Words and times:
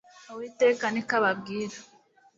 uwiteka 0.33 0.85
niko 0.89 1.13
ababwira 1.19 1.77